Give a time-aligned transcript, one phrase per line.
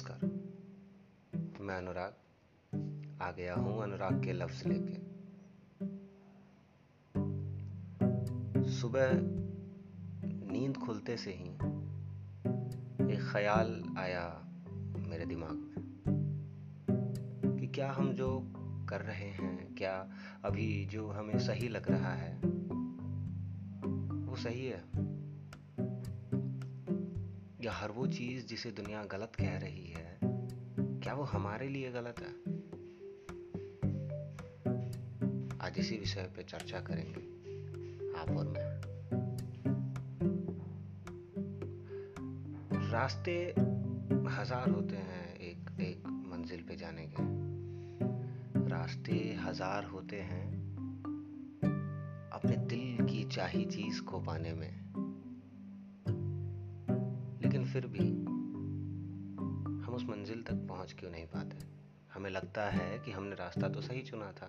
[0.00, 2.12] नमस्कार। मैं अनुराग,
[3.22, 4.94] आ गया हूँ अनुराग के लफ्ज लेके।
[8.70, 9.12] सुबह
[10.52, 11.50] नींद खुलते से ही
[13.14, 14.24] एक ख्याल आया
[14.96, 15.74] मेरे दिमाग में
[17.60, 18.30] कि क्या हम जो
[18.88, 20.10] कर रहे हैं, क्या
[20.44, 22.34] अभी जो हमें सही लग रहा है,
[24.26, 25.09] वो सही है?
[27.62, 30.18] या हर वो चीज़ जिसे दुनिया गलत कह रही है,
[31.02, 32.32] क्या वो हमारे लिए गलत है?
[35.60, 37.22] आज इसी विषय पे चर्चा करेंगे,
[38.20, 38.80] आप और मैं।
[42.90, 43.36] रास्ते
[44.30, 47.22] हज़ार होते हैं एक एक मंजिल पे जाने के।
[48.68, 50.48] रास्ते हज़ार होते हैं
[52.32, 54.80] अपने दिल की चाही चीज़ को पाने में।
[57.72, 58.08] फिर भी
[59.80, 61.56] हम उस मंजिल तक पहुँच क्यों नहीं पाते?
[62.12, 64.46] हमें लगता है कि हमने रास्ता तो सही चुना था,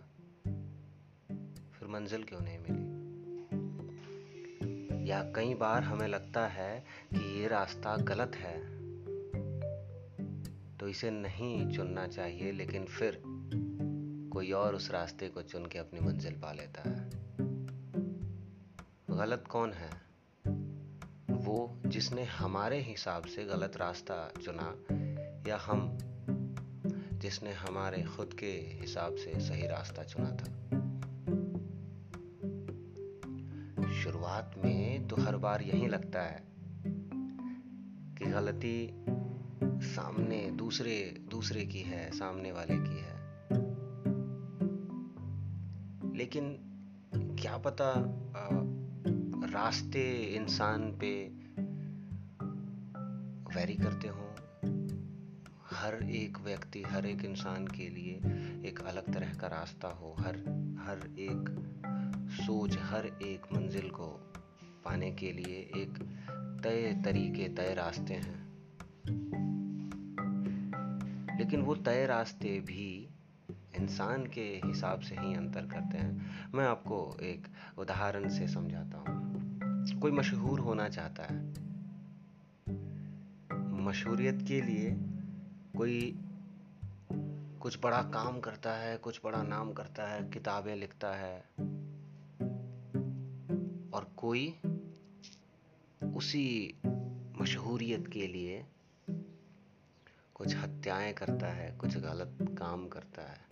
[1.71, 2.81] फिर मंजिल क्यों नहीं मिली?
[5.09, 8.55] या कई बार हमें लगता है कि ये रास्ता गलत है
[10.77, 13.21] तो इसे नहीं चुनना चाहिए, लेकिन फिर
[14.33, 17.09] कोई और उस रास्ते को चुन के अपनी मंजिल पा लेता है।
[19.17, 20.10] गलत कौन है?
[21.41, 24.75] वो जिसने हमारे हिसाब से गलत रास्ता चुना
[25.49, 25.97] या हम
[27.19, 30.45] जिसने हमारे खुद के हिसाब से सही रास्ता चुना था।
[33.91, 36.43] शुरुआत में तो हर बार यही लगता है
[38.17, 39.03] कि गलती
[39.63, 43.21] सामने दूसरे दूसरे की है सामने वाले की है।
[46.17, 46.67] लेकिन
[47.41, 47.89] क्या पता
[48.37, 48.80] आ,
[49.51, 51.27] रास्ते इंसान पे
[53.55, 54.35] वैरी करते हो।
[55.71, 58.13] हर एक व्यक्ति, हर एक इंसान के लिए
[58.69, 60.35] एक अलग तरह का रास्ता हो। हर
[60.85, 61.67] हर एक
[62.29, 64.07] सोच, हर एक मंजिल को
[64.85, 65.93] पाने के लिए एक
[66.63, 68.47] तय तरीके, तय रास्ते हैं।
[71.37, 73.09] लेकिन वो तय रास्ते भी
[73.79, 77.47] इंसान के हिसाब से ही अंतर करते हैं। मैं आपको एक
[77.77, 79.30] उदाहरण से समझाता हूँ।
[79.89, 81.45] कोई मशहूर होना चाहता है।
[83.81, 84.91] मशहूरियत के लिए
[85.77, 86.19] कोई
[87.61, 91.41] कुछ बड़ा काम करता है, कुछ बड़ा नाम करता है, किताबें लिखता है,
[93.93, 94.59] और कोई
[96.15, 96.77] उसी
[97.41, 98.65] मशहूरियत के लिए
[100.33, 103.47] कुछ हत्याएँ करता है, कुछ गलत काम करता है।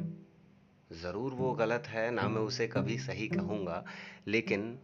[1.01, 3.85] ज़रूर वो गलत है, ना मैं उसे कभी सही कहूँगा,
[4.27, 4.79] लेकिन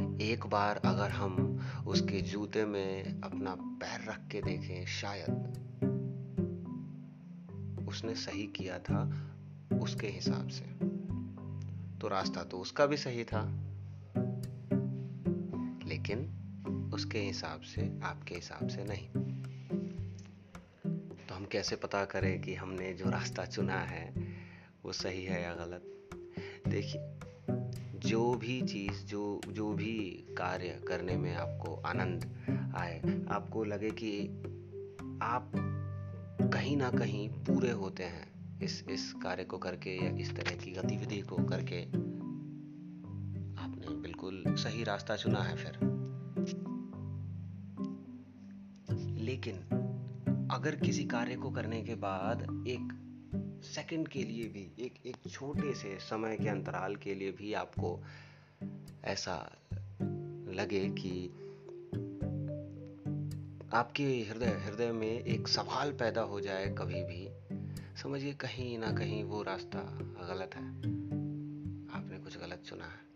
[0.00, 5.30] एक बार अगर हम उसके जूते में अपना पैर रख के देखें, शायद
[7.88, 9.30] उसने सही किया था
[9.82, 10.64] उसके हिसाब से।
[11.98, 13.42] तो रास्ता तो उसका भी सही था,
[15.86, 16.32] लेकिन
[16.94, 19.08] उसके हिसाब से, आपके हिसाब से नहीं।
[21.28, 24.14] तो हम कैसे पता करें कि हमने जो रास्ता चुना है,
[24.84, 25.82] वो सही है या गलत?
[26.68, 27.15] देखिए
[28.04, 32.24] जो भी चीज़, जो जो भी कार्य करने में आपको आनंद
[32.76, 34.28] आए, आपको लगे कि
[35.22, 35.52] आप
[36.52, 40.72] कहीं ना कहीं पूरे होते हैं इस इस कार्य को करके या इस तरह की
[40.72, 41.82] गतिविधि को करके।
[43.62, 45.72] आपने बिल्कुल सही रास्ता चुना है फिर।
[49.18, 49.54] लेकिन
[50.52, 53.05] अगर किसी कार्य को करने के बाद एक
[53.74, 58.00] सेकंड के लिए भी, एक एक छोटे से समय के अंतराल के लिए भी आपको
[59.04, 59.52] ऐसा
[60.52, 61.28] लगे कि
[63.74, 67.28] आपके हृदय हृदय में एक सवाल पैदा हो जाए कभी भी।
[68.02, 70.68] समझिए कहीं ना कहीं वो रास्ता गलत है।
[71.94, 73.06] आपने कुछ गलत चुना है।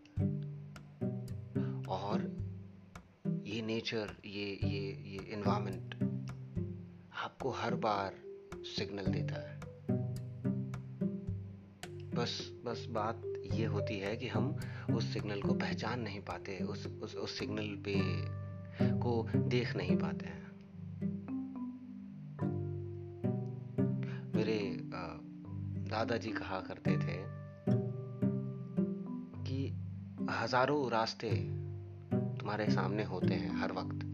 [1.85, 2.41] और
[3.45, 5.95] ये नेचर, ये ये ये इन्वायरमेंट
[7.13, 8.13] आपको हर बार
[8.55, 9.60] सिग्नल देता है।
[12.15, 13.21] बस बस बात
[13.53, 14.55] ये होती है कि हम
[14.95, 17.95] उस सिग्नल को पहचान नहीं पाते, उस उस उस सिग्नल पे
[18.99, 20.39] को देख नहीं पाते हैं।
[24.35, 24.59] मेरे
[25.89, 27.17] दादाजी कहा करते थे
[29.43, 29.59] कि
[30.31, 31.29] हज़ारों रास्ते
[32.11, 34.07] तुम्हारे सामने होते हैं हर वक्त।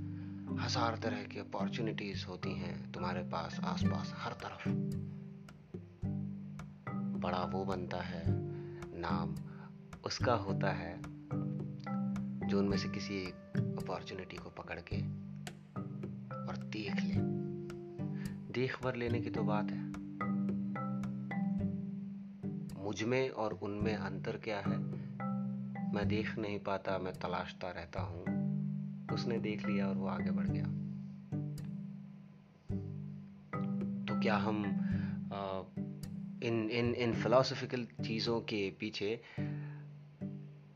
[0.62, 5.17] हज़ार तरह की अपॉर्चुनिटीज़ होती हैं तुम्हारे पास, आसपास, हर तरफ़।
[7.20, 8.24] बड़ा वो बनता है
[9.00, 9.36] नाम
[10.06, 11.02] उसका होता है
[12.48, 14.98] जो उनमें से किसी एक अपॉर्चुनिटी को पकड़ के
[16.48, 17.14] और देख ले।
[18.54, 19.88] देख भर लेने की तो बात है।
[22.84, 24.78] मुझमें और उनमें अंतर क्या है?
[25.94, 28.22] मैं देख नहीं पाता मैं तलाशता रहता हूँ।
[29.14, 30.64] उसने देख लिया और वो आगे बढ़ गया।
[34.06, 34.84] तो क्या हम
[35.34, 35.62] आ,
[36.44, 39.22] इन इन इन फिलोसफिकल चीज़ों के पीछे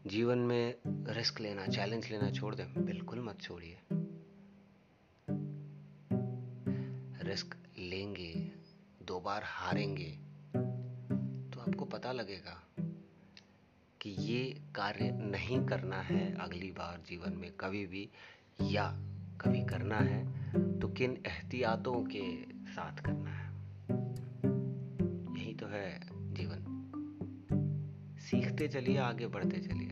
[0.08, 0.76] जीवन में
[1.08, 3.78] रिस्क लेना चैलेंज लेना छोड़ दें, बिल्कुल मत छोड़िए।
[7.24, 8.34] रिस्क लेंगे,
[9.02, 10.12] दो बार हारेंगे
[11.52, 12.58] तो आपको पता लगेगा
[14.02, 14.44] कि ये
[14.76, 18.10] कार्य नहीं करना है अगली बार जीवन में, कभी भी,
[18.62, 18.88] या
[19.42, 22.26] कभी करना है तो किन एहतियातों के
[22.72, 23.50] साथ करना है।
[28.62, 29.90] बढ़ते चलिए, आगे बढ़ते चलिए।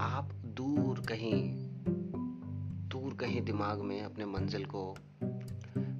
[0.00, 1.52] आप दूर कहीं
[2.88, 4.82] दूर कहीं दिमाग में अपने मंजिल को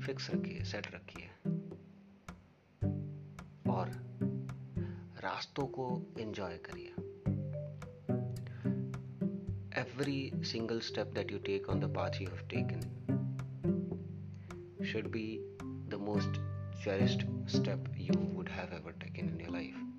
[0.07, 1.29] फिक्स रखिए सेट रखिए।
[3.71, 3.89] और
[5.21, 5.87] रास्तों को
[6.19, 6.93] एंजॉय करिए।
[9.81, 12.81] Every single step that you take on the path you have taken
[14.85, 15.27] should be
[15.63, 16.35] the most
[16.85, 19.90] cherished step you would have ever taken in your life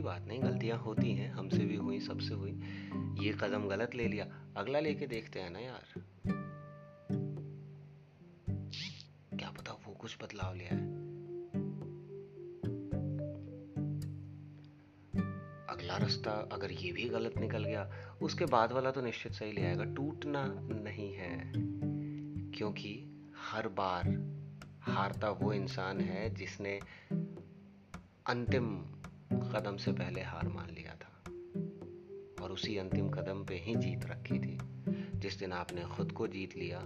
[0.00, 2.50] कोई बात नहीं, गलतियाँ होती हैं, हमसे भी हुई, सबसे हुई।
[3.20, 4.24] ये कदम गलत ले लिया,
[4.56, 5.92] अगला लेके देखते हैं ना यार।
[9.36, 10.88] क्या पता वो कुछ बदलाव लिया है
[15.68, 17.84] अगला रास्ता अगर ये भी गलत निकल गया,
[18.22, 20.44] उसके बाद वाला तो निश्चित सही ले आएगा। टूटना
[20.84, 21.36] नहीं है,
[22.50, 22.94] क्योंकि
[23.50, 24.08] हर बार
[24.82, 26.78] हारता वो इंसान है जिसने
[28.26, 28.66] अंतिम
[29.32, 31.30] कदम से पहले हार मान लिया था
[32.44, 34.58] और उसी अंतिम कदम पे ही जीत रखी थी।
[35.18, 36.78] जिस दिन आपने खुद को जीत लिया,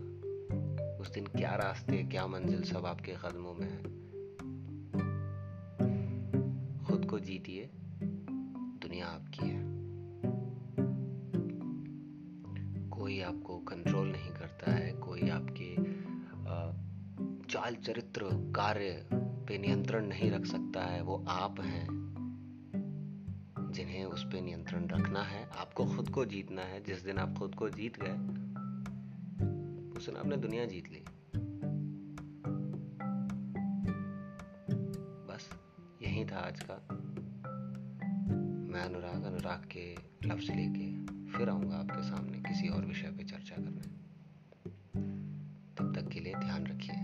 [0.96, 3.82] उस दिन क्या रास्ते, क्या मंजिल सब आपके कदमों में है।
[6.84, 7.70] खुद को जीतिए,
[8.82, 9.64] दुनिया आपकी है।
[12.88, 15.76] कोई आपको कंट्रोल नहीं करता है, कोई आपके
[17.52, 19.08] चाल चरित्र कार्य
[19.48, 22.03] पे नियंत्रण नहीं रख सकता है, वो आप हैं।
[23.84, 27.54] जिन्हें उस पे नियंत्रण रखना है, आपको खुद को जीतना है। जिस दिन आप खुद
[27.54, 28.12] को जीत गए,
[29.96, 31.04] उस दिन आपने दुनिया जीत ली।
[35.28, 35.50] बस,
[36.02, 36.74] यही था आज का।
[38.72, 39.96] मैं अनुराग अनुराग के
[40.28, 44.04] लफ्ज लेके फिर आऊँगा आपके सामने किसी और विषय पे चर्चा करने।
[45.74, 46.94] तब तक के लिए ध्यान रखिए